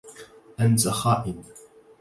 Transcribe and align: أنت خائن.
أنت 0.59 0.87
خائن. 0.87 1.43